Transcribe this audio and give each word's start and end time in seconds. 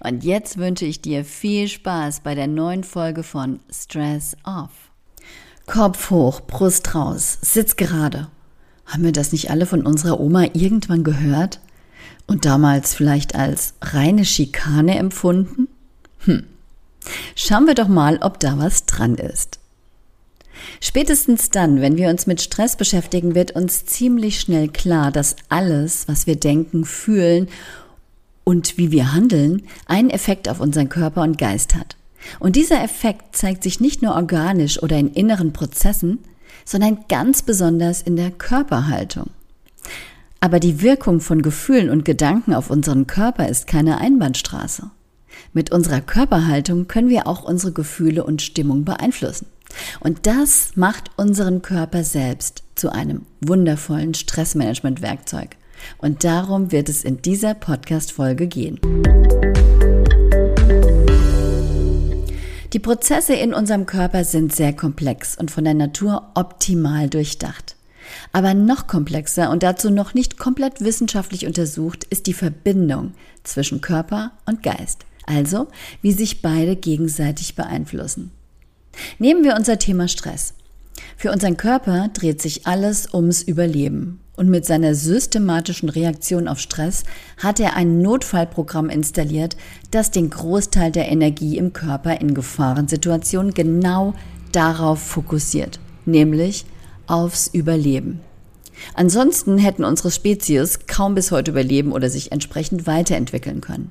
Und 0.00 0.24
jetzt 0.24 0.58
wünsche 0.58 0.84
ich 0.84 1.00
dir 1.00 1.24
viel 1.24 1.68
Spaß 1.68 2.20
bei 2.20 2.34
der 2.34 2.46
neuen 2.46 2.84
Folge 2.84 3.22
von 3.22 3.60
Stress 3.70 4.36
Off. 4.44 4.70
Kopf 5.66 6.10
hoch, 6.10 6.40
Brust 6.40 6.94
raus, 6.94 7.38
sitz 7.42 7.76
gerade. 7.76 8.28
Haben 8.86 9.04
wir 9.04 9.12
das 9.12 9.32
nicht 9.32 9.50
alle 9.50 9.66
von 9.66 9.84
unserer 9.84 10.18
Oma 10.18 10.44
irgendwann 10.54 11.04
gehört? 11.04 11.60
Und 12.26 12.44
damals 12.44 12.94
vielleicht 12.94 13.34
als 13.34 13.74
reine 13.82 14.24
Schikane 14.24 14.98
empfunden? 14.98 15.68
Hm. 16.20 16.44
Schauen 17.34 17.66
wir 17.66 17.74
doch 17.74 17.88
mal, 17.88 18.18
ob 18.22 18.40
da 18.40 18.58
was 18.58 18.86
dran 18.86 19.14
ist. 19.14 19.60
Spätestens 20.80 21.50
dann, 21.50 21.80
wenn 21.80 21.96
wir 21.96 22.08
uns 22.08 22.26
mit 22.26 22.40
Stress 22.40 22.76
beschäftigen, 22.76 23.34
wird 23.34 23.52
uns 23.52 23.86
ziemlich 23.86 24.40
schnell 24.40 24.68
klar, 24.68 25.10
dass 25.12 25.36
alles, 25.48 26.08
was 26.08 26.26
wir 26.26 26.36
denken, 26.36 26.84
fühlen 26.84 27.48
und 28.48 28.78
wie 28.78 28.90
wir 28.90 29.12
handeln, 29.12 29.64
einen 29.84 30.08
Effekt 30.08 30.48
auf 30.48 30.58
unseren 30.58 30.88
Körper 30.88 31.20
und 31.20 31.36
Geist 31.36 31.74
hat. 31.74 31.98
Und 32.40 32.56
dieser 32.56 32.82
Effekt 32.82 33.36
zeigt 33.36 33.62
sich 33.62 33.78
nicht 33.78 34.00
nur 34.00 34.14
organisch 34.14 34.82
oder 34.82 34.96
in 34.96 35.12
inneren 35.12 35.52
Prozessen, 35.52 36.20
sondern 36.64 37.04
ganz 37.10 37.42
besonders 37.42 38.00
in 38.00 38.16
der 38.16 38.30
Körperhaltung. 38.30 39.28
Aber 40.40 40.60
die 40.60 40.80
Wirkung 40.80 41.20
von 41.20 41.42
Gefühlen 41.42 41.90
und 41.90 42.06
Gedanken 42.06 42.54
auf 42.54 42.70
unseren 42.70 43.06
Körper 43.06 43.50
ist 43.50 43.66
keine 43.66 43.98
Einbahnstraße. 43.98 44.90
Mit 45.52 45.70
unserer 45.70 46.00
Körperhaltung 46.00 46.88
können 46.88 47.10
wir 47.10 47.26
auch 47.26 47.42
unsere 47.42 47.72
Gefühle 47.72 48.24
und 48.24 48.40
Stimmung 48.40 48.82
beeinflussen. 48.86 49.46
Und 50.00 50.26
das 50.26 50.70
macht 50.74 51.10
unseren 51.18 51.60
Körper 51.60 52.02
selbst 52.02 52.62
zu 52.76 52.90
einem 52.90 53.26
wundervollen 53.42 54.14
Stressmanagement-Werkzeug. 54.14 55.58
Und 55.98 56.24
darum 56.24 56.72
wird 56.72 56.88
es 56.88 57.04
in 57.04 57.22
dieser 57.22 57.54
Podcast-Folge 57.54 58.46
gehen. 58.46 58.78
Die 62.72 62.78
Prozesse 62.80 63.34
in 63.34 63.54
unserem 63.54 63.86
Körper 63.86 64.24
sind 64.24 64.54
sehr 64.54 64.74
komplex 64.74 65.36
und 65.38 65.50
von 65.50 65.64
der 65.64 65.74
Natur 65.74 66.30
optimal 66.34 67.08
durchdacht. 67.08 67.76
Aber 68.32 68.54
noch 68.54 68.86
komplexer 68.86 69.50
und 69.50 69.62
dazu 69.62 69.90
noch 69.90 70.14
nicht 70.14 70.38
komplett 70.38 70.80
wissenschaftlich 70.80 71.46
untersucht 71.46 72.04
ist 72.04 72.26
die 72.26 72.34
Verbindung 72.34 73.14
zwischen 73.42 73.80
Körper 73.80 74.32
und 74.46 74.62
Geist, 74.62 75.06
also 75.26 75.68
wie 76.02 76.12
sich 76.12 76.42
beide 76.42 76.76
gegenseitig 76.76 77.54
beeinflussen. 77.54 78.32
Nehmen 79.18 79.44
wir 79.44 79.54
unser 79.56 79.78
Thema 79.78 80.08
Stress. 80.08 80.54
Für 81.16 81.32
unseren 81.32 81.56
Körper 81.56 82.08
dreht 82.12 82.40
sich 82.40 82.66
alles 82.66 83.12
ums 83.12 83.42
Überleben. 83.42 84.20
Und 84.36 84.48
mit 84.48 84.64
seiner 84.64 84.94
systematischen 84.94 85.88
Reaktion 85.88 86.46
auf 86.46 86.60
Stress 86.60 87.02
hat 87.38 87.58
er 87.58 87.74
ein 87.74 88.02
Notfallprogramm 88.02 88.88
installiert, 88.88 89.56
das 89.90 90.12
den 90.12 90.30
Großteil 90.30 90.92
der 90.92 91.08
Energie 91.08 91.58
im 91.58 91.72
Körper 91.72 92.20
in 92.20 92.34
Gefahrensituationen 92.34 93.52
genau 93.52 94.14
darauf 94.52 95.00
fokussiert, 95.00 95.80
nämlich 96.06 96.66
aufs 97.08 97.48
Überleben. 97.48 98.20
Ansonsten 98.94 99.58
hätten 99.58 99.84
unsere 99.84 100.12
Spezies 100.12 100.86
kaum 100.86 101.16
bis 101.16 101.32
heute 101.32 101.50
überleben 101.50 101.90
oder 101.90 102.08
sich 102.08 102.30
entsprechend 102.30 102.86
weiterentwickeln 102.86 103.60
können. 103.60 103.90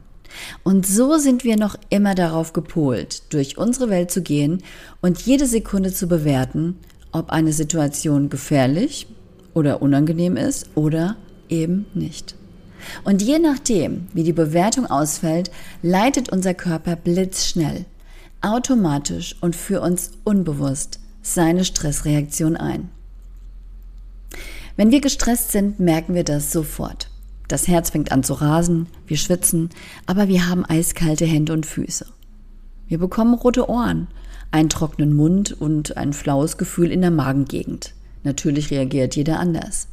Und 0.64 0.86
so 0.86 1.18
sind 1.18 1.44
wir 1.44 1.58
noch 1.58 1.76
immer 1.90 2.16
darauf 2.16 2.54
gepolt, 2.54 3.34
durch 3.34 3.58
unsere 3.58 3.90
Welt 3.90 4.12
zu 4.12 4.22
gehen 4.22 4.64
und 5.02 5.22
jede 5.22 5.48
Sekunde 5.48 5.94
zu 5.94 6.08
bewerten, 6.08 6.78
ob 7.12 7.30
eine 7.30 7.54
Situation 7.54 8.30
gefährlich 8.30 9.08
oder 9.54 9.82
unangenehm 9.82 10.38
ist 10.38 10.70
oder 10.76 11.16
eben 11.50 11.86
nicht. 11.94 12.36
Und 13.04 13.22
je 13.22 13.40
nachdem, 13.40 14.08
wie 14.14 14.24
die 14.24 14.34
Bewertung 14.34 14.86
ausfällt, 14.86 15.52
leitet 15.82 16.30
unser 16.30 16.54
Körper 16.54 16.96
blitzschnell, 16.96 17.86
automatisch 18.42 19.36
und 19.42 19.56
für 19.56 19.82
uns 19.82 20.12
unbewusst 20.24 21.00
seine 21.22 21.66
Stressreaktion 21.66 22.56
ein. 22.56 22.90
Wenn 24.76 24.92
wir 24.92 25.02
gestresst 25.02 25.52
sind, 25.52 25.80
merken 25.80 26.14
wir 26.14 26.24
das 26.24 26.52
sofort. 26.52 27.10
Das 27.48 27.68
Herz 27.68 27.90
fängt 27.90 28.12
an 28.12 28.24
zu 28.24 28.34
rasen, 28.34 28.88
wir 29.08 29.18
schwitzen, 29.18 29.70
aber 30.06 30.28
wir 30.28 30.48
haben 30.48 30.66
eiskalte 30.66 31.26
Hände 31.26 31.54
und 31.54 31.66
Füße. 31.66 32.06
Wir 32.88 33.00
bekommen 33.00 33.34
rote 33.34 33.70
Ohren, 33.70 34.08
einen 34.52 34.70
trockenen 34.70 35.14
Mund 35.14 35.52
und 35.60 35.98
ein 35.98 36.14
flaues 36.14 36.58
Gefühl 36.58 36.92
in 36.92 37.02
der 37.02 37.12
Magengegend. 37.12 37.94
Natürlich 38.24 38.72
reagiert 38.72 39.16
jeder 39.16 39.40
anders. 39.40 39.88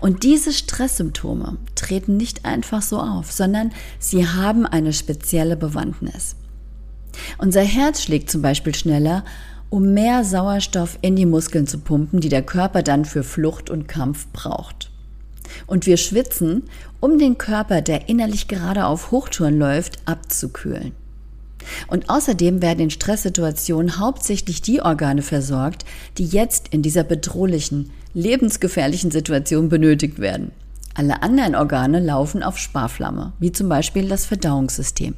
Und 0.00 0.24
diese 0.24 0.52
Stresssymptome 0.52 1.56
treten 1.74 2.16
nicht 2.16 2.44
einfach 2.44 2.82
so 2.82 3.00
auf, 3.00 3.30
sondern 3.30 3.72
sie 3.98 4.26
haben 4.26 4.66
eine 4.66 4.92
spezielle 4.92 5.56
Bewandtnis. 5.56 6.36
Unser 7.38 7.62
Herz 7.62 8.02
schlägt 8.02 8.30
zum 8.30 8.42
Beispiel 8.42 8.74
schneller, 8.74 9.24
um 9.68 9.94
mehr 9.94 10.24
Sauerstoff 10.24 10.98
in 11.00 11.14
die 11.14 11.26
Muskeln 11.26 11.66
zu 11.66 11.78
pumpen, 11.78 12.20
die 12.20 12.28
der 12.28 12.42
Körper 12.42 12.82
dann 12.82 13.04
für 13.04 13.22
Flucht 13.22 13.70
und 13.70 13.86
Kampf 13.86 14.26
braucht. 14.32 14.90
Und 15.66 15.86
wir 15.86 15.96
schwitzen, 15.96 16.64
um 17.00 17.18
den 17.18 17.38
Körper, 17.38 17.80
der 17.80 18.08
innerlich 18.08 18.48
gerade 18.48 18.86
auf 18.86 19.10
Hochtouren 19.10 19.58
läuft, 19.58 19.98
abzukühlen. 20.06 20.92
Und 21.88 22.10
außerdem 22.10 22.62
werden 22.62 22.80
in 22.80 22.90
Stresssituationen 22.90 23.98
hauptsächlich 23.98 24.62
die 24.62 24.80
Organe 24.80 25.22
versorgt, 25.22 25.84
die 26.18 26.26
jetzt 26.26 26.68
in 26.68 26.82
dieser 26.82 27.04
bedrohlichen, 27.04 27.90
lebensgefährlichen 28.14 29.10
Situation 29.10 29.68
benötigt 29.68 30.18
werden. 30.18 30.52
Alle 30.94 31.22
anderen 31.22 31.54
Organe 31.54 32.00
laufen 32.00 32.42
auf 32.42 32.58
Sparflamme, 32.58 33.32
wie 33.38 33.52
zum 33.52 33.68
Beispiel 33.68 34.08
das 34.08 34.26
Verdauungssystem. 34.26 35.14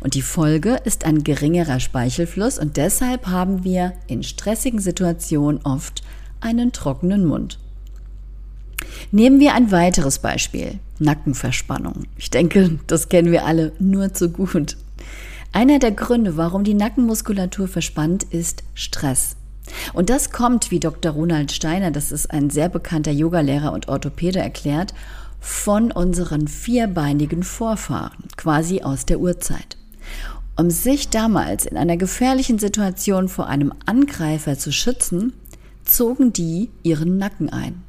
Und 0.00 0.14
die 0.14 0.22
Folge 0.22 0.76
ist 0.84 1.04
ein 1.04 1.24
geringerer 1.24 1.80
Speichelfluss 1.80 2.58
und 2.58 2.76
deshalb 2.76 3.26
haben 3.26 3.64
wir 3.64 3.94
in 4.06 4.22
stressigen 4.22 4.78
Situationen 4.78 5.60
oft 5.64 6.02
einen 6.40 6.72
trockenen 6.72 7.24
Mund. 7.24 7.58
Nehmen 9.10 9.40
wir 9.40 9.54
ein 9.54 9.72
weiteres 9.72 10.18
Beispiel. 10.18 10.78
Nackenverspannung. 10.98 12.04
Ich 12.16 12.30
denke, 12.30 12.78
das 12.86 13.08
kennen 13.08 13.32
wir 13.32 13.44
alle 13.44 13.72
nur 13.78 14.12
zu 14.14 14.30
gut. 14.30 14.76
Einer 15.54 15.78
der 15.78 15.92
Gründe, 15.92 16.36
warum 16.36 16.64
die 16.64 16.74
Nackenmuskulatur 16.74 17.68
verspannt, 17.68 18.24
ist 18.24 18.64
Stress. 18.74 19.36
Und 19.92 20.10
das 20.10 20.32
kommt, 20.32 20.72
wie 20.72 20.80
Dr. 20.80 21.12
Ronald 21.12 21.52
Steiner, 21.52 21.92
das 21.92 22.10
ist 22.10 22.28
ein 22.32 22.50
sehr 22.50 22.68
bekannter 22.68 23.12
Yogalehrer 23.12 23.72
und 23.72 23.86
Orthopäde, 23.86 24.40
erklärt, 24.40 24.94
von 25.38 25.92
unseren 25.92 26.48
vierbeinigen 26.48 27.44
Vorfahren, 27.44 28.24
quasi 28.36 28.82
aus 28.82 29.06
der 29.06 29.20
Urzeit. 29.20 29.76
Um 30.56 30.70
sich 30.70 31.10
damals 31.10 31.66
in 31.66 31.76
einer 31.76 31.96
gefährlichen 31.98 32.58
Situation 32.58 33.28
vor 33.28 33.46
einem 33.46 33.72
Angreifer 33.86 34.58
zu 34.58 34.72
schützen, 34.72 35.34
zogen 35.84 36.32
die 36.32 36.70
ihren 36.82 37.16
Nacken 37.16 37.48
ein. 37.48 37.80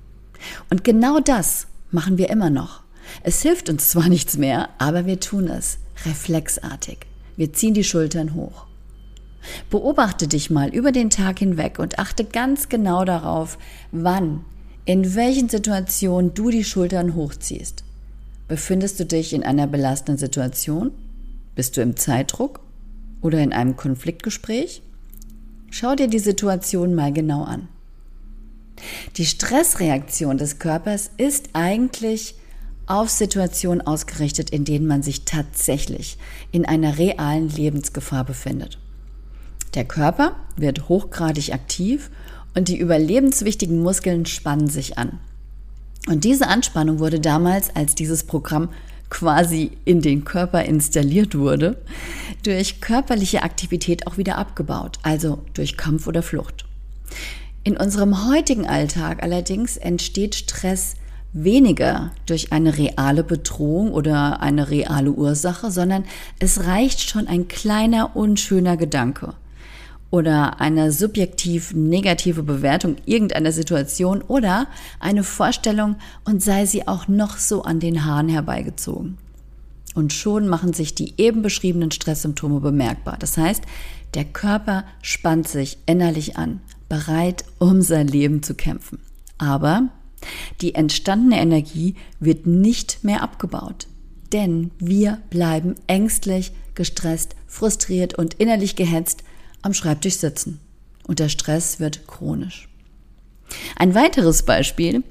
Und 0.70 0.84
genau 0.84 1.20
das 1.20 1.66
machen 1.90 2.20
wir 2.20 2.30
immer 2.30 2.52
noch. 2.52 2.84
Es 3.24 3.42
hilft 3.42 3.70
uns 3.70 3.90
zwar 3.90 4.08
nichts 4.08 4.38
mehr, 4.38 4.70
aber 4.78 5.08
wir 5.08 5.20
tun 5.20 5.48
es 5.48 5.80
reflexartig. 6.06 7.08
Wir 7.38 7.54
ziehen 7.54 7.74
die 7.74 7.84
Schultern 7.84 8.34
hoch. 8.34 8.66
Beobachte 9.70 10.28
dich 10.28 10.50
mal 10.50 10.70
über 10.70 10.92
den 10.92 11.10
Tag 11.10 11.40
hinweg 11.40 11.80
und 11.80 12.00
achte 12.00 12.26
ganz 12.26 12.70
genau 12.70 13.06
darauf, 13.06 13.58
wann, 13.92 14.44
in 14.86 15.16
welchen 15.16 15.50
Situationen 15.50 16.34
du 16.34 16.50
die 16.50 16.64
Schultern 16.64 17.16
hochziehst. 17.16 17.84
Befindest 18.48 19.00
du 19.00 19.06
dich 19.06 19.34
in 19.34 19.44
einer 19.44 19.68
belastenden 19.68 20.18
Situation? 20.18 20.92
Bist 21.56 21.78
du 21.78 21.82
im 21.82 21.96
Zeitdruck 21.96 22.60
oder 23.22 23.40
in 23.40 23.54
einem 23.54 23.76
Konfliktgespräch? 23.76 24.82
Schau 25.72 25.96
dir 25.96 26.08
die 26.08 26.20
Situation 26.20 26.94
mal 26.94 27.12
genau 27.12 27.44
an. 27.44 27.68
Die 29.18 29.26
Stressreaktion 29.26 30.38
des 30.38 30.60
Körpers 30.60 31.10
ist 31.18 31.50
eigentlich 31.54 32.36
auf 32.88 33.10
Situationen 33.10 33.86
ausgerichtet, 33.86 34.50
in 34.50 34.66
denen 34.66 34.88
man 34.88 35.04
sich 35.04 35.26
tatsächlich 35.26 36.18
in 36.52 36.66
einer 36.66 36.98
realen 36.98 37.50
Lebensgefahr 37.50 38.24
befindet. 38.24 38.78
Der 39.74 39.86
Körper 39.86 40.36
wird 40.56 40.88
hochgradig 40.88 41.54
aktiv 41.54 42.10
und 42.56 42.68
die 42.68 42.78
überlebenswichtigen 42.78 43.82
Muskeln 43.82 44.26
spannen 44.26 44.70
sich 44.70 44.98
an. 44.98 45.20
Und 46.08 46.24
diese 46.24 46.48
Anspannung 46.48 47.00
wurde 47.00 47.20
damals, 47.20 47.76
als 47.76 47.96
dieses 47.96 48.24
Programm 48.24 48.70
quasi 49.10 49.72
in 49.86 50.02
den 50.02 50.24
Körper 50.24 50.64
installiert 50.64 51.38
wurde, 51.38 51.78
durch 52.44 52.82
körperliche 52.82 53.44
Aktivität 53.44 54.08
auch 54.08 54.18
wieder 54.18 54.38
abgebaut, 54.38 55.00
also 55.04 55.40
durch 55.54 55.78
Kampf 55.78 56.08
oder 56.08 56.24
Flucht. 56.24 56.66
In 57.64 57.78
unserem 57.78 58.30
heutigen 58.30 58.68
Alltag 58.68 59.24
allerdings 59.24 59.78
entsteht 59.78 60.36
Stress 60.36 60.96
weniger 61.36 62.12
durch 62.26 62.54
eine 62.54 62.78
reale 62.78 63.24
Bedrohung 63.24 63.92
oder 63.92 64.42
eine 64.42 64.70
reale 64.70 65.12
Ursache, 65.12 65.70
sondern 65.70 66.06
es 66.40 66.66
reicht 66.66 67.02
schon 67.02 67.28
ein 67.28 67.48
kleiner 67.48 68.16
unschöner 68.16 68.78
Gedanke 68.78 69.34
oder 70.12 70.62
eine 70.62 70.94
subjektiv 70.94 71.74
negative 71.74 72.42
Bewertung 72.42 72.96
irgendeiner 73.06 73.52
Situation 73.52 74.22
oder 74.22 74.68
eine 75.02 75.24
Vorstellung 75.24 75.98
und 76.24 76.42
sei 76.42 76.66
sie 76.66 76.88
auch 76.88 77.10
noch 77.10 77.38
so 77.38 77.64
an 77.64 77.82
den 77.82 78.06
Haaren 78.06 78.30
herbeigezogen. 78.30 79.18
Und 79.94 80.14
schon 80.14 80.48
machen 80.48 80.72
sich 80.72 80.96
die 80.96 81.14
eben 81.18 81.42
beschriebenen 81.42 81.92
Stresssymptome 81.92 82.62
bemerkbar. 82.62 83.18
Das 83.20 83.38
heißt, 83.38 83.64
der 84.14 84.24
Körper 84.24 84.86
spannt 85.02 85.50
sich 85.50 85.78
innerlich 85.86 86.38
an, 86.38 86.62
bereit, 86.88 87.44
um 87.60 87.82
sein 87.82 88.08
Leben 88.08 88.42
zu 88.42 88.56
kämpfen. 88.56 89.00
Aber 89.38 89.90
die 90.62 90.76
entstandene 90.76 91.40
Energie 91.40 91.96
wird 92.20 92.46
nicht 92.48 93.04
mehr 93.04 93.22
abgebaut, 93.22 93.88
denn 94.34 94.72
wir 94.80 95.22
bleiben 95.30 95.76
ängstlich, 95.88 96.52
gestresst, 96.74 97.36
frustriert 97.48 98.16
und 98.16 98.36
innerlich 98.36 98.76
gehetzt 98.76 99.24
am 99.62 99.74
Schreibtisch 99.74 100.16
sitzen. 100.16 100.60
Und 101.08 101.20
der 101.20 101.30
Stress 101.30 101.80
wird 101.80 102.08
chronisch. 102.08 102.68
Ein 103.76 103.96
weiteres 103.96 104.44
Beispiel. 104.44 105.04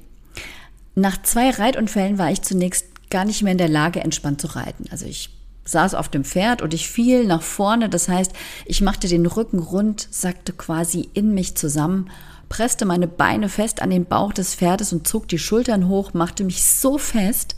Nach 0.95 1.21
zwei 1.21 1.49
Reitunfällen 1.49 2.17
war 2.17 2.31
ich 2.31 2.41
zunächst 2.41 2.85
gar 3.09 3.25
nicht 3.25 3.43
mehr 3.43 3.51
in 3.51 3.57
der 3.57 3.69
Lage, 3.69 4.01
entspannt 4.01 4.41
zu 4.41 4.47
reiten. 4.55 4.85
Also 4.91 5.05
ich 5.05 5.29
saß 5.65 5.95
auf 5.95 6.09
dem 6.09 6.23
Pferd 6.23 6.61
und 6.61 6.73
ich 6.73 6.87
fiel 6.87 7.25
nach 7.25 7.41
vorne. 7.41 7.89
Das 7.89 8.07
heißt, 8.07 8.31
ich 8.65 8.81
machte 8.81 9.07
den 9.07 9.25
Rücken 9.25 9.59
rund, 9.59 10.07
sackte 10.11 10.53
quasi 10.53 11.09
in 11.13 11.33
mich 11.33 11.55
zusammen 11.55 12.09
presste 12.49 12.85
meine 12.85 13.07
Beine 13.07 13.49
fest 13.49 13.81
an 13.81 13.89
den 13.89 14.05
Bauch 14.05 14.33
des 14.33 14.55
Pferdes 14.55 14.93
und 14.93 15.07
zog 15.07 15.27
die 15.27 15.39
Schultern 15.39 15.87
hoch, 15.87 16.13
machte 16.13 16.43
mich 16.43 16.63
so 16.63 16.97
fest, 16.97 17.55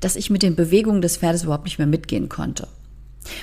dass 0.00 0.16
ich 0.16 0.30
mit 0.30 0.42
den 0.42 0.56
Bewegungen 0.56 1.02
des 1.02 1.18
Pferdes 1.18 1.44
überhaupt 1.44 1.64
nicht 1.64 1.78
mehr 1.78 1.86
mitgehen 1.86 2.28
konnte. 2.28 2.68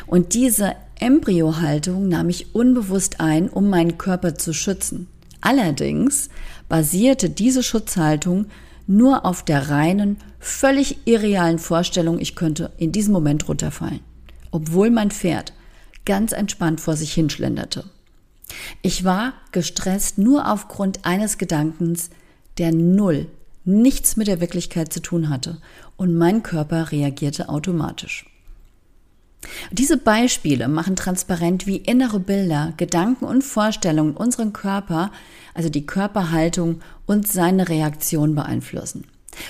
Und 0.06 0.34
diese 0.34 0.76
Embryohaltung 1.00 2.08
nahm 2.08 2.30
ich 2.30 2.56
unbewusst 2.56 3.20
ein, 3.20 3.50
um 3.50 3.70
meinen 3.70 3.98
Körper 3.98 4.36
zu 4.36 4.54
schützen. 4.54 5.08
Allerdings 5.42 6.30
basierte 6.68 7.30
diese 7.30 7.64
Schutzhaltung 7.64 8.48
nur 8.88 9.26
auf 9.26 9.44
der 9.44 9.70
reinen, 9.70 10.18
völlig 10.40 10.98
irrealen 11.06 11.60
Vorstellung, 11.60 12.20
ich 12.20 12.36
könnte 12.36 12.72
in 12.78 12.92
diesem 12.92 13.14
Moment 13.14 13.48
runterfallen, 13.48 14.00
obwohl 14.52 14.90
mein 14.90 15.12
Pferd 15.12 15.54
ganz 16.06 16.32
entspannt 16.32 16.80
vor 16.82 16.96
sich 16.96 17.14
hinschlenderte. 17.14 17.84
Ich 18.82 19.04
war 19.04 19.34
gestresst 19.52 20.18
nur 20.18 20.52
aufgrund 20.52 21.06
eines 21.06 21.38
Gedankens, 21.38 22.10
der 22.58 22.72
null, 22.72 23.28
nichts 23.66 24.16
mit 24.16 24.28
der 24.28 24.40
Wirklichkeit 24.40 24.94
zu 24.94 25.02
tun 25.02 25.30
hatte 25.30 25.58
und 25.98 26.16
mein 26.16 26.44
Körper 26.44 26.92
reagierte 26.92 27.50
automatisch. 27.50 28.26
Diese 29.72 29.98
Beispiele 29.98 30.68
machen 30.68 30.96
transparent, 30.96 31.68
wie 31.68 31.78
innere 31.78 32.20
Bilder, 32.20 32.74
Gedanken 32.78 33.26
und 33.26 33.44
Vorstellungen 33.44 34.16
unseren 34.16 34.54
Körper, 34.54 35.12
also 35.54 35.70
die 35.70 35.86
Körperhaltung 35.86 36.82
und 37.06 37.28
seine 37.28 37.70
Reaktion 37.70 38.36
beeinflussen. 38.36 39.06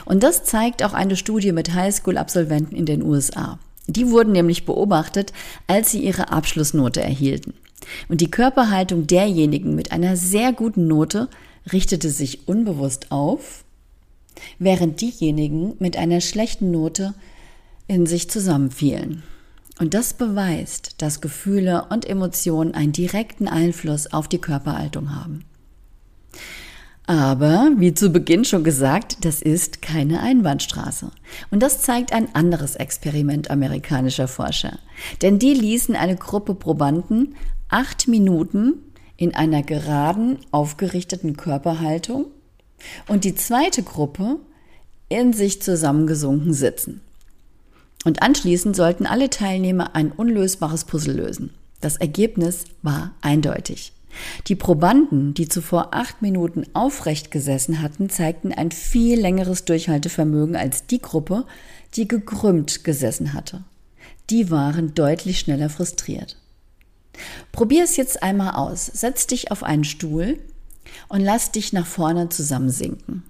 Und 0.05 0.23
das 0.23 0.43
zeigt 0.43 0.83
auch 0.83 0.93
eine 0.93 1.15
Studie 1.15 1.51
mit 1.51 1.73
Highschool-Absolventen 1.73 2.75
in 2.75 2.85
den 2.85 3.03
USA. 3.03 3.59
Die 3.87 4.09
wurden 4.09 4.33
nämlich 4.33 4.65
beobachtet, 4.65 5.31
als 5.67 5.91
sie 5.91 6.03
ihre 6.03 6.29
Abschlussnote 6.31 7.01
erhielten. 7.01 7.53
Und 8.07 8.21
die 8.21 8.31
Körperhaltung 8.31 9.07
derjenigen 9.07 9.75
mit 9.75 9.91
einer 9.91 10.17
sehr 10.17 10.53
guten 10.53 10.87
Note 10.87 11.29
richtete 11.71 12.09
sich 12.09 12.47
unbewusst 12.47 13.11
auf, 13.11 13.63
während 14.59 15.01
diejenigen 15.01 15.75
mit 15.79 15.97
einer 15.97 16.21
schlechten 16.21 16.71
Note 16.71 17.13
in 17.87 18.05
sich 18.05 18.29
zusammenfielen. 18.29 19.23
Und 19.79 19.93
das 19.93 20.13
beweist, 20.13 21.01
dass 21.01 21.21
Gefühle 21.21 21.85
und 21.89 22.05
Emotionen 22.05 22.73
einen 22.73 22.93
direkten 22.93 23.47
Einfluss 23.47 24.11
auf 24.11 24.27
die 24.27 24.39
Körperhaltung 24.39 25.15
haben. 25.15 25.45
Aber, 27.05 27.71
wie 27.77 27.93
zu 27.93 28.09
Beginn 28.09 28.43
schon 28.43 28.65
gesagt, 28.65 29.23
das 29.23 29.41
ist 29.41 29.81
keine 29.81 30.19
Einbahnstraße. 30.19 31.09
Und 31.51 31.63
das 31.63 31.81
zeigt 31.81 32.11
ein 32.11 32.35
anderes 32.35 32.75
Experiment 32.75 33.49
amerikanischer 33.49 34.27
Forscher. 34.27 34.77
Denn 35.21 35.39
die 35.39 35.53
ließen 35.53 35.95
eine 35.95 36.17
Gruppe 36.17 36.53
Probanden 36.53 37.35
acht 37.69 38.07
Minuten 38.07 38.75
in 39.17 39.35
einer 39.35 39.63
geraden, 39.63 40.39
aufgerichteten 40.51 41.37
Körperhaltung 41.37 42.27
und 43.07 43.23
die 43.23 43.35
zweite 43.35 43.83
Gruppe 43.83 44.37
in 45.09 45.33
sich 45.33 45.61
zusammengesunken 45.61 46.53
sitzen. 46.53 47.01
Und 48.05 48.21
anschließend 48.21 48.75
sollten 48.75 49.05
alle 49.05 49.29
Teilnehmer 49.29 49.95
ein 49.95 50.11
unlösbares 50.11 50.85
Puzzle 50.85 51.15
lösen. 51.15 51.53
Das 51.81 51.97
Ergebnis 51.97 52.65
war 52.81 53.15
eindeutig. 53.21 53.93
Die 54.47 54.55
Probanden, 54.55 55.33
die 55.33 55.47
zuvor 55.47 55.89
acht 55.93 56.21
Minuten 56.21 56.65
aufrecht 56.73 57.31
gesessen 57.31 57.81
hatten, 57.81 58.09
zeigten 58.09 58.51
ein 58.51 58.71
viel 58.71 59.19
längeres 59.19 59.65
Durchhaltevermögen 59.65 60.55
als 60.55 60.87
die 60.87 61.01
Gruppe, 61.01 61.45
die 61.95 62.07
gekrümmt 62.07 62.83
gesessen 62.83 63.33
hatte. 63.33 63.63
Die 64.29 64.49
waren 64.49 64.93
deutlich 64.95 65.39
schneller 65.39 65.69
frustriert. 65.69 66.37
Probier 67.51 67.83
es 67.83 67.97
jetzt 67.97 68.23
einmal 68.23 68.55
aus. 68.55 68.85
Setz 68.85 69.27
dich 69.27 69.51
auf 69.51 69.63
einen 69.63 69.83
Stuhl 69.83 70.39
und 71.07 71.21
lass 71.21 71.51
dich 71.51 71.73
nach 71.73 71.85
vorne 71.85 72.29
zusammensinken. 72.29 73.23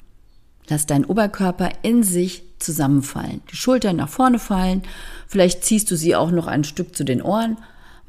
Lass 0.70 0.86
deinen 0.86 1.06
Oberkörper 1.06 1.72
in 1.82 2.04
sich 2.04 2.44
zusammenfallen. 2.60 3.42
Die 3.52 3.56
Schultern 3.56 3.96
nach 3.98 4.10
vorne 4.10 4.40
fallen. 4.40 4.84
Vielleicht 5.28 5.64
ziehst 5.64 5.90
du 5.92 5.96
sie 5.96 6.16
auch 6.16 6.32
noch 6.32 6.48
ein 6.48 6.64
Stück 6.64 6.96
zu 6.96 7.04
den 7.04 7.22
Ohren 7.22 7.58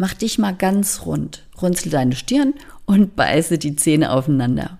Mach 0.00 0.14
dich 0.14 0.38
mal 0.38 0.54
ganz 0.54 1.04
rund, 1.06 1.42
runzel 1.60 1.90
deine 1.90 2.14
Stirn 2.14 2.54
und 2.86 3.16
beiße 3.16 3.58
die 3.58 3.74
Zähne 3.74 4.12
aufeinander. 4.12 4.78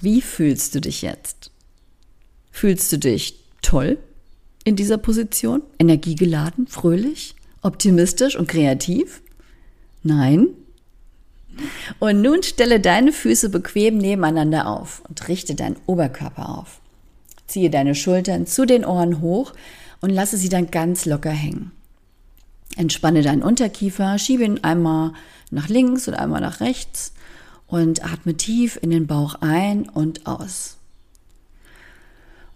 Wie 0.00 0.20
fühlst 0.20 0.74
du 0.74 0.80
dich 0.80 1.02
jetzt? 1.02 1.52
Fühlst 2.50 2.92
du 2.92 2.98
dich 2.98 3.38
toll 3.62 3.96
in 4.64 4.74
dieser 4.74 4.98
Position? 4.98 5.62
Energiegeladen, 5.78 6.66
fröhlich, 6.66 7.36
optimistisch 7.62 8.36
und 8.36 8.48
kreativ? 8.48 9.22
Nein? 10.06 10.48
Und 11.98 12.22
nun 12.22 12.42
stelle 12.44 12.78
deine 12.78 13.12
Füße 13.12 13.48
bequem 13.48 13.98
nebeneinander 13.98 14.68
auf 14.68 15.02
und 15.08 15.26
richte 15.26 15.56
deinen 15.56 15.76
Oberkörper 15.86 16.48
auf. 16.58 16.80
Ziehe 17.48 17.70
deine 17.70 17.94
Schultern 17.94 18.46
zu 18.46 18.66
den 18.66 18.84
Ohren 18.84 19.20
hoch 19.20 19.52
und 20.00 20.10
lasse 20.10 20.36
sie 20.36 20.48
dann 20.48 20.70
ganz 20.70 21.06
locker 21.06 21.30
hängen. 21.30 21.72
Entspanne 22.76 23.22
deinen 23.22 23.42
Unterkiefer, 23.42 24.18
schiebe 24.18 24.44
ihn 24.44 24.62
einmal 24.62 25.12
nach 25.50 25.68
links 25.68 26.06
und 26.06 26.14
einmal 26.14 26.40
nach 26.40 26.60
rechts 26.60 27.12
und 27.66 28.04
atme 28.04 28.36
tief 28.36 28.78
in 28.80 28.90
den 28.90 29.08
Bauch 29.08 29.36
ein 29.40 29.88
und 29.88 30.26
aus. 30.26 30.76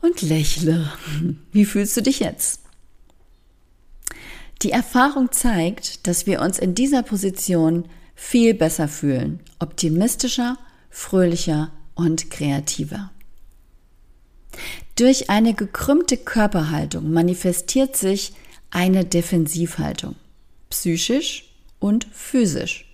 Und 0.02 0.22
lächle. 0.22 0.92
Wie 1.50 1.64
fühlst 1.64 1.96
du 1.96 2.02
dich 2.02 2.20
jetzt? 2.20 2.60
Die 4.62 4.72
Erfahrung 4.72 5.32
zeigt, 5.32 6.06
dass 6.06 6.26
wir 6.26 6.42
uns 6.42 6.58
in 6.58 6.74
dieser 6.74 7.02
Position 7.02 7.86
viel 8.14 8.52
besser 8.52 8.88
fühlen, 8.88 9.40
optimistischer, 9.58 10.58
fröhlicher 10.90 11.72
und 11.94 12.30
kreativer. 12.30 13.10
Durch 14.96 15.30
eine 15.30 15.54
gekrümmte 15.54 16.18
Körperhaltung 16.18 17.10
manifestiert 17.10 17.96
sich 17.96 18.34
eine 18.70 19.06
Defensivhaltung, 19.06 20.16
psychisch 20.68 21.54
und 21.78 22.06
physisch. 22.12 22.84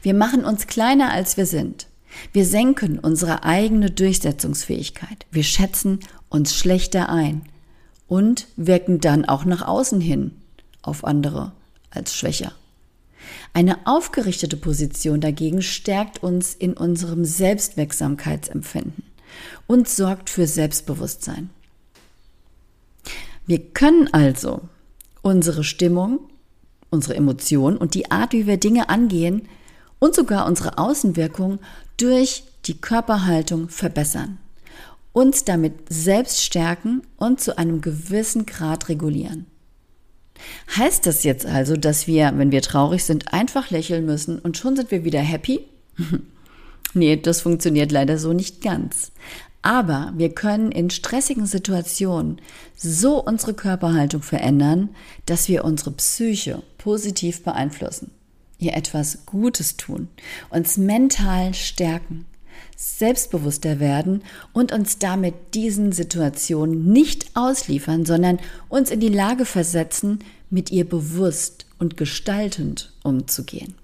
Wir 0.00 0.14
machen 0.14 0.44
uns 0.46 0.68
kleiner, 0.68 1.12
als 1.12 1.36
wir 1.36 1.44
sind. 1.44 1.86
Wir 2.32 2.46
senken 2.46 2.98
unsere 2.98 3.44
eigene 3.44 3.90
Durchsetzungsfähigkeit. 3.90 5.26
Wir 5.30 5.44
schätzen 5.44 6.00
uns 6.30 6.56
schlechter 6.56 7.10
ein 7.10 7.42
und 8.08 8.46
wirken 8.56 9.00
dann 9.00 9.26
auch 9.26 9.44
nach 9.44 9.66
außen 9.66 10.00
hin 10.00 10.39
auf 10.82 11.04
andere 11.04 11.52
als 11.90 12.14
schwächer. 12.14 12.52
Eine 13.52 13.86
aufgerichtete 13.86 14.56
Position 14.56 15.20
dagegen 15.20 15.62
stärkt 15.62 16.22
uns 16.22 16.54
in 16.54 16.74
unserem 16.74 17.24
Selbstwirksamkeitsempfinden. 17.24 19.04
und 19.66 19.88
sorgt 19.88 20.28
für 20.28 20.46
Selbstbewusstsein. 20.48 21.50
Wir 23.46 23.60
können 23.60 24.12
also 24.12 24.62
unsere 25.22 25.64
Stimmung, 25.64 26.20
unsere 26.90 27.14
Emotionen 27.14 27.76
und 27.76 27.94
die 27.94 28.10
Art, 28.10 28.32
wie 28.32 28.46
wir 28.46 28.56
Dinge 28.56 28.88
angehen 28.88 29.48
und 29.98 30.14
sogar 30.14 30.46
unsere 30.46 30.78
Außenwirkung 30.78 31.60
durch 31.96 32.44
die 32.66 32.80
Körperhaltung 32.80 33.68
verbessern, 33.68 34.38
uns 35.12 35.44
damit 35.44 35.74
selbst 35.88 36.42
stärken 36.42 37.02
und 37.16 37.40
zu 37.40 37.56
einem 37.58 37.80
gewissen 37.80 38.46
Grad 38.46 38.88
regulieren. 38.88 39.46
Heißt 40.76 41.06
das 41.06 41.24
jetzt 41.24 41.46
also, 41.46 41.76
dass 41.76 42.06
wir, 42.06 42.32
wenn 42.36 42.52
wir 42.52 42.62
traurig 42.62 43.04
sind, 43.04 43.32
einfach 43.32 43.70
lächeln 43.70 44.06
müssen 44.06 44.38
und 44.38 44.56
schon 44.56 44.76
sind 44.76 44.90
wir 44.90 45.04
wieder 45.04 45.20
happy? 45.20 45.60
nee, 46.94 47.16
das 47.16 47.40
funktioniert 47.40 47.92
leider 47.92 48.18
so 48.18 48.32
nicht 48.32 48.62
ganz. 48.62 49.12
Aber 49.62 50.12
wir 50.16 50.30
können 50.34 50.72
in 50.72 50.88
stressigen 50.88 51.46
Situationen 51.46 52.40
so 52.74 53.22
unsere 53.22 53.52
Körperhaltung 53.52 54.22
verändern, 54.22 54.90
dass 55.26 55.48
wir 55.48 55.64
unsere 55.64 55.90
Psyche 55.90 56.62
positiv 56.78 57.42
beeinflussen, 57.42 58.10
ihr 58.58 58.74
etwas 58.74 59.26
Gutes 59.26 59.76
tun, 59.76 60.08
uns 60.48 60.78
mental 60.78 61.52
stärken, 61.52 62.24
selbstbewusster 62.76 63.80
werden 63.80 64.22
und 64.52 64.72
uns 64.72 64.98
damit 64.98 65.34
diesen 65.54 65.92
Situationen 65.92 66.92
nicht 66.92 67.30
ausliefern, 67.34 68.04
sondern 68.04 68.38
uns 68.68 68.90
in 68.90 69.00
die 69.00 69.08
Lage 69.08 69.44
versetzen, 69.44 70.20
mit 70.50 70.70
ihr 70.70 70.88
bewusst 70.88 71.66
und 71.78 71.96
gestaltend 71.96 72.92
umzugehen. 73.02 73.74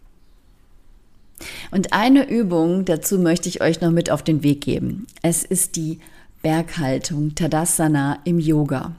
Und 1.71 1.93
eine 1.93 2.29
Übung 2.29 2.85
dazu 2.85 3.19
möchte 3.19 3.49
ich 3.49 3.61
euch 3.61 3.81
noch 3.81 3.91
mit 3.91 4.11
auf 4.11 4.23
den 4.23 4.43
Weg 4.43 4.63
geben. 4.63 5.07
Es 5.23 5.45
ist 5.45 5.77
die 5.77 6.01
Berghaltung 6.43 7.35
Tadasana 7.35 8.21
im 8.25 8.39
Yoga. 8.39 8.95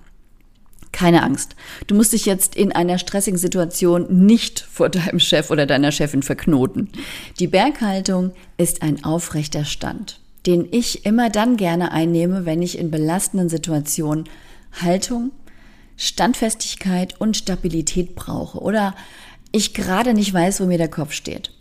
Keine 0.98 1.22
Angst. 1.22 1.56
Du 1.86 1.94
musst 1.94 2.14
dich 2.14 2.26
jetzt 2.26 2.56
in 2.56 2.72
einer 2.72 2.98
stressigen 2.98 3.38
Situation 3.38 4.26
nicht 4.26 4.60
vor 4.60 4.90
deinem 4.90 5.20
Chef 5.20 5.52
oder 5.52 5.68
deiner 5.68 5.92
Chefin 5.92 6.24
verknoten. 6.24 6.90
Die 7.40 7.46
Berghaltung 7.46 8.32
ist 8.58 8.82
ein 8.82 9.04
aufrechter 9.04 9.64
Stand, 9.64 10.20
den 10.48 10.68
ich 10.72 11.06
immer 11.06 11.30
dann 11.30 11.56
gerne 11.56 11.92
einnehme, 11.92 12.48
wenn 12.48 12.64
ich 12.64 12.80
in 12.80 12.90
belastenden 12.90 13.48
Situationen 13.48 14.24
Haltung, 14.82 15.34
Standfestigkeit 15.98 17.22
und 17.22 17.38
Stabilität 17.38 18.16
brauche 18.16 18.58
oder 18.58 18.96
ich 19.52 19.76
gerade 19.76 20.16
nicht 20.16 20.34
weiß, 20.34 20.62
wo 20.62 20.66
mir 20.66 20.80
der 20.80 20.90
Kopf 20.90 21.12
steht. 21.12 21.52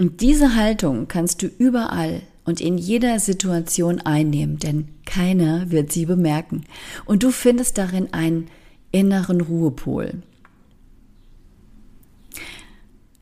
Und 0.00 0.22
diese 0.22 0.56
Haltung 0.56 1.06
kannst 1.06 1.42
du 1.42 1.46
überall 1.46 2.20
und 2.44 2.60
in 2.60 2.78
jeder 2.78 3.20
Situation 3.20 4.00
einnehmen, 4.00 4.58
denn 4.58 4.88
keiner 5.04 5.70
wird 5.70 5.92
sie 5.92 6.06
bemerken. 6.06 6.64
Und 7.04 7.22
du 7.22 7.30
findest 7.30 7.78
darin 7.78 8.12
einen 8.12 8.48
inneren 8.92 9.40
Ruhepol. 9.40 10.22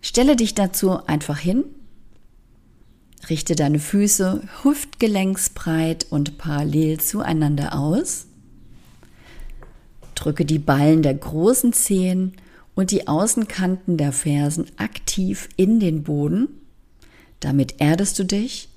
Stelle 0.01 0.37
dich 0.37 0.55
dazu 0.55 1.05
einfach 1.07 1.39
hin, 1.39 1.65
richte 3.29 3.55
deine 3.55 3.79
Füße 3.79 4.43
hüftgelenksbreit 4.63 6.07
und 6.11 6.39
parallel 6.39 6.99
zueinander 7.01 7.79
aus, 7.79 8.27
drücke 10.15 10.45
die 10.45 10.59
Ballen 10.59 11.03
der 11.03 11.15
großen 11.15 11.73
Zehen 11.73 12.33
und 12.75 12.91
die 12.91 13.09
Außenkanten 13.09 13.97
der 13.99 14.13
Fersen 14.13 14.67
aktiv 14.79 15.49
in 15.57 15.81
den 15.81 16.05
Boden 16.05 16.49
damit 17.41 17.77
erdest 17.79 18.19
du 18.19 18.25
dich 18.25 18.68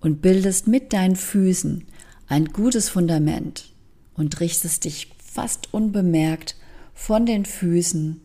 und 0.00 0.22
bildest 0.22 0.66
mit 0.66 0.92
deinen 0.92 1.16
Füßen 1.16 1.86
ein 2.26 2.46
gutes 2.46 2.88
Fundament 2.88 3.70
und 4.14 4.40
richtest 4.40 4.84
dich 4.84 5.10
fast 5.22 5.72
unbemerkt 5.72 6.56
von 6.94 7.26
den 7.26 7.44
Füßen 7.44 8.20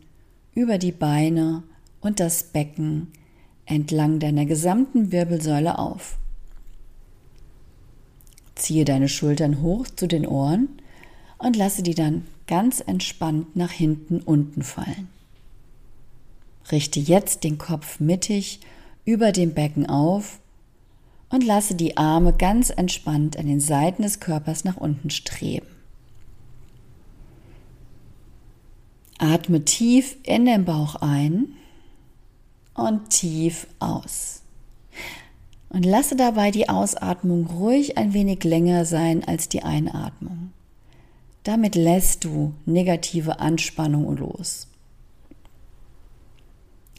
über 0.54 0.78
die 0.78 0.92
Beine 0.92 1.62
und 2.00 2.20
das 2.20 2.44
Becken 2.44 3.08
entlang 3.64 4.20
deiner 4.20 4.46
gesamten 4.46 5.12
Wirbelsäule 5.12 5.78
auf. 5.78 6.18
Ziehe 8.54 8.84
deine 8.84 9.08
Schultern 9.08 9.60
hoch 9.60 9.86
zu 9.94 10.06
den 10.06 10.26
Ohren 10.26 10.68
und 11.38 11.56
lasse 11.56 11.82
die 11.82 11.94
dann 11.94 12.26
ganz 12.46 12.80
entspannt 12.80 13.56
nach 13.56 13.72
hinten 13.72 14.20
unten 14.20 14.62
fallen. 14.62 15.08
Richte 16.70 17.00
jetzt 17.00 17.44
den 17.44 17.58
Kopf 17.58 18.00
mittig 18.00 18.60
über 19.04 19.32
dem 19.32 19.52
Becken 19.52 19.86
auf 19.86 20.40
und 21.28 21.44
lasse 21.44 21.74
die 21.74 21.96
Arme 21.96 22.32
ganz 22.32 22.70
entspannt 22.70 23.36
an 23.36 23.46
den 23.46 23.60
Seiten 23.60 24.02
des 24.02 24.20
Körpers 24.20 24.64
nach 24.64 24.76
unten 24.76 25.10
streben. 25.10 25.66
Atme 29.18 29.64
tief 29.64 30.16
in 30.22 30.44
den 30.44 30.64
Bauch 30.64 30.96
ein 30.96 31.48
und 32.74 33.10
tief 33.10 33.66
aus. 33.78 34.42
Und 35.70 35.84
lasse 35.84 36.16
dabei 36.16 36.50
die 36.50 36.68
Ausatmung 36.68 37.46
ruhig 37.46 37.98
ein 37.98 38.14
wenig 38.14 38.44
länger 38.44 38.84
sein 38.84 39.24
als 39.26 39.48
die 39.48 39.62
Einatmung. 39.62 40.52
Damit 41.42 41.74
lässt 41.74 42.24
du 42.24 42.54
negative 42.66 43.40
Anspannung 43.40 44.16
los. 44.16 44.68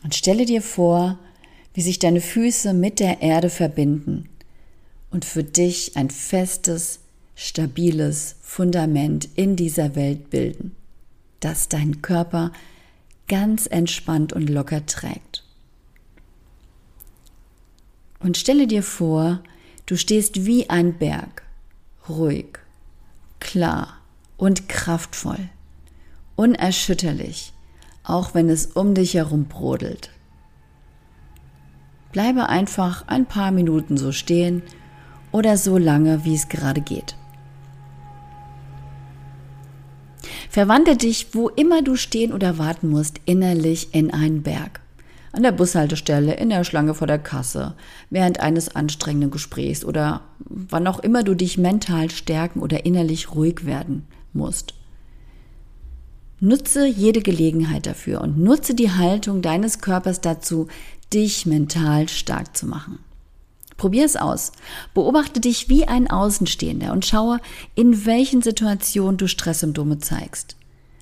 Und 0.03 0.15
stelle 0.15 0.46
dir 0.46 0.62
vor, 0.62 1.17
wie 1.74 1.81
sich 1.81 2.00
deine 2.00 2.21
Füße 2.21 2.74
mit 2.74 3.00
der 3.00 3.21
Erde 3.21 3.50
verbinden 3.50 4.29
und 5.12 5.25
für 5.25 5.43
dich 5.43 5.95
ein 5.95 6.09
festes, 6.09 7.00
stabiles 7.36 8.36
Fundament 8.41 9.29
in 9.36 9.55
dieser 9.55 9.95
Welt 9.95 10.29
bilden, 10.29 10.75
das 11.39 11.69
deinen 11.69 12.01
Körper 12.01 12.51
ganz 13.27 13.67
entspannt 13.67 14.33
und 14.33 14.50
locker 14.50 14.86
trägt. 14.86 15.43
Und 18.19 18.38
stelle 18.38 18.67
dir 18.67 18.83
vor, 18.83 19.43
du 19.86 19.95
stehst 19.95 20.45
wie 20.45 20.69
ein 20.69 20.97
Berg, 20.97 21.43
ruhig, 22.09 22.59
klar 23.39 24.00
und 24.38 24.67
kraftvoll, 24.69 25.50
unerschütterlich, 26.36 27.53
auch 28.03 28.33
wenn 28.33 28.50
es 28.50 28.67
um 28.67 28.95
dich 28.95 29.13
herum 29.13 29.45
brodelt. 29.45 30.09
Bleibe 32.17 32.50
einfach 32.50 33.03
ein 33.05 33.27
paar 33.27 33.51
Minuten 33.51 33.95
so 33.95 34.12
stehen 34.12 34.63
oder 35.31 35.55
so 35.55 35.77
lange, 35.77 36.25
wie 36.25 36.33
es 36.33 36.50
gerade 36.50 36.81
geht. 36.81 37.15
Verwandle 40.50 40.97
dich, 40.97 41.36
wo 41.36 41.47
immer 41.47 41.83
du 41.83 41.95
stehen 41.95 42.33
oder 42.33 42.57
warten 42.57 42.89
musst, 42.89 43.21
innerlich 43.25 43.93
in 43.93 44.12
einen 44.12 44.41
Berg. 44.41 44.79
An 45.31 45.43
der 45.43 45.51
Bushaltestelle, 45.51 46.33
in 46.33 46.50
der 46.50 46.63
Schlange 46.63 46.95
vor 46.95 47.05
der 47.05 47.19
Kasse, 47.19 47.75
während 48.09 48.39
eines 48.39 48.75
anstrengenden 48.75 49.29
Gesprächs 49.29 49.86
oder 49.86 50.21
wann 50.39 50.88
auch 50.88 50.97
immer 50.97 51.21
du 51.21 51.36
dich 51.36 51.59
mental 51.59 52.09
stärken 52.09 52.62
oder 52.62 52.83
innerlich 52.83 53.36
ruhig 53.36 53.67
werden 53.67 54.07
musst. 54.33 54.74
Nutze 56.39 56.86
jede 56.86 57.21
Gelegenheit 57.21 57.88
dafür 57.88 58.21
und 58.21 58.38
nutze 58.38 58.75
die 58.75 58.91
Haltung 58.91 59.41
deines 59.41 59.81
Körpers 59.81 60.21
dazu, 60.21 60.67
dich 61.13 61.45
mental 61.45 62.09
stark 62.09 62.55
zu 62.55 62.65
machen. 62.65 62.99
Probier 63.77 64.05
es 64.05 64.15
aus. 64.15 64.51
Beobachte 64.93 65.39
dich 65.39 65.69
wie 65.69 65.87
ein 65.87 66.09
Außenstehender 66.09 66.91
und 66.91 67.05
schaue, 67.05 67.39
in 67.75 68.05
welchen 68.05 68.41
Situationen 68.41 69.17
du 69.17 69.27
Stresssymptome 69.27 69.99
zeigst. 69.99 70.55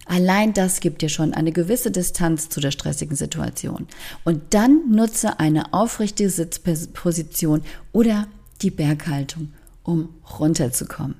Allein 0.05 0.53
das 0.53 0.81
gibt 0.81 1.01
dir 1.01 1.09
schon 1.09 1.33
eine 1.33 1.51
gewisse 1.51 1.89
Distanz 1.89 2.49
zu 2.49 2.59
der 2.59 2.71
stressigen 2.71 3.15
Situation. 3.15 3.87
Und 4.23 4.41
dann 4.53 4.91
nutze 4.91 5.39
eine 5.39 5.73
aufrichtige 5.73 6.29
Sitzposition 6.29 7.61
oder 7.91 8.27
die 8.61 8.71
Berghaltung, 8.71 9.53
um 9.83 10.09
runterzukommen, 10.39 11.15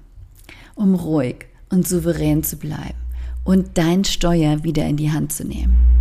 um 0.75 0.93
ruhig 0.93 1.47
und 1.69 1.87
souverän 1.87 2.43
zu 2.43 2.57
bleiben 2.57 2.99
und 3.43 3.77
dein 3.77 4.03
Steuer 4.03 4.63
wieder 4.63 4.85
in 4.85 4.97
die 4.97 5.11
Hand 5.11 5.33
zu 5.33 5.45
nehmen. 5.45 5.94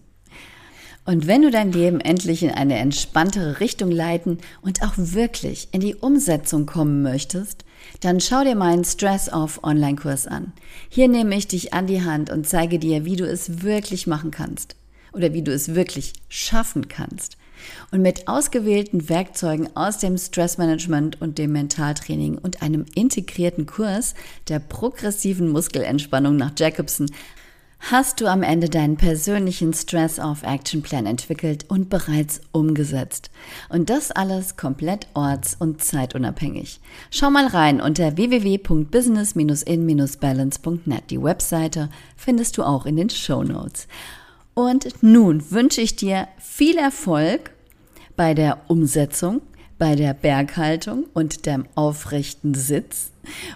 Und 1.05 1.27
wenn 1.27 1.43
du 1.43 1.51
dein 1.51 1.71
Leben 1.71 1.99
endlich 1.99 2.41
in 2.43 2.51
eine 2.51 2.77
entspanntere 2.77 3.59
Richtung 3.59 3.91
leiten 3.91 4.39
und 4.61 4.81
auch 4.81 4.93
wirklich 4.95 5.67
in 5.71 5.81
die 5.81 5.95
Umsetzung 5.95 6.65
kommen 6.65 7.03
möchtest, 7.03 7.65
dann 7.99 8.19
schau 8.19 8.43
dir 8.43 8.55
meinen 8.55 8.85
Stress-Off 8.85 9.63
Online-Kurs 9.63 10.25
an. 10.25 10.53
Hier 10.89 11.07
nehme 11.07 11.35
ich 11.35 11.47
dich 11.47 11.71
an 11.73 11.85
die 11.85 12.03
Hand 12.03 12.31
und 12.31 12.47
zeige 12.47 12.79
dir, 12.79 13.05
wie 13.05 13.17
du 13.17 13.27
es 13.27 13.61
wirklich 13.61 14.07
machen 14.07 14.31
kannst 14.31 14.75
oder 15.11 15.33
wie 15.33 15.43
du 15.43 15.53
es 15.53 15.75
wirklich 15.75 16.13
schaffen 16.29 16.87
kannst 16.87 17.37
Und 17.91 18.01
mit 18.01 18.27
ausgewählten 18.27 19.09
Werkzeugen 19.09 19.75
aus 19.75 19.97
dem 19.97 20.17
Stressmanagement 20.17 21.21
und 21.21 21.37
dem 21.37 21.51
Mentaltraining 21.51 22.37
und 22.37 22.61
einem 22.61 22.85
integrierten 22.95 23.65
Kurs 23.65 24.15
der 24.47 24.59
progressiven 24.59 25.49
Muskelentspannung 25.49 26.35
nach 26.35 26.51
Jacobson 26.57 27.07
hast 27.91 28.21
du 28.21 28.27
am 28.27 28.43
Ende 28.43 28.69
deinen 28.69 28.95
persönlichen 28.95 29.73
Stress-Off-Action-Plan 29.73 31.05
entwickelt 31.05 31.65
und 31.67 31.89
bereits 31.89 32.39
umgesetzt. 32.53 33.29
Und 33.67 33.89
das 33.89 34.11
alles 34.11 34.55
komplett 34.55 35.07
orts- 35.13 35.57
und 35.59 35.83
zeitunabhängig. 35.83 36.79
Schau 37.11 37.29
mal 37.29 37.47
rein 37.47 37.81
unter 37.81 38.15
www.business-in-balance.net. 38.15 41.03
Die 41.09 41.21
Webseite 41.21 41.89
findest 42.15 42.55
du 42.57 42.63
auch 42.63 42.85
in 42.85 42.95
den 42.95 43.09
Show 43.09 43.43
Notes. 43.43 43.89
Und 44.53 44.87
nun 45.01 45.51
wünsche 45.51 45.81
ich 45.81 45.97
dir 45.97 46.29
viel 46.37 46.77
Erfolg 46.77 47.52
bei 48.15 48.33
der 48.33 48.59
Umsetzung, 48.67 49.41
bei 49.77 49.95
der 49.95 50.13
Berghaltung 50.13 51.05
und 51.13 51.45
dem 51.45 51.65
aufrechten 51.75 52.53
Sitz 52.53 53.11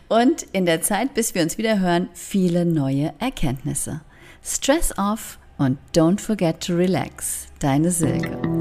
und 0.08 0.44
in 0.54 0.66
der 0.66 0.82
Zeit, 0.82 1.14
bis 1.14 1.36
wir 1.36 1.44
uns 1.44 1.58
wieder 1.58 1.80
hören, 1.80 2.10
viele 2.14 2.66
neue 2.66 3.14
Erkenntnisse. 3.20 4.02
Stress 4.44 4.98
off 4.98 5.40
und 5.58 5.78
don't 5.96 6.20
forget 6.20 6.66
to 6.66 6.74
relax. 6.74 7.48
Deine 7.60 7.92
Silke. 7.92 8.57